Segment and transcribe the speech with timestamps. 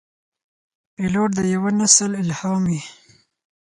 [0.95, 2.81] پیلوټ د یوه نسل الهام وي.